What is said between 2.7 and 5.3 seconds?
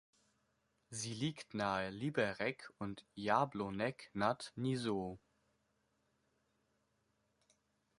und Jablonec nad Nisou.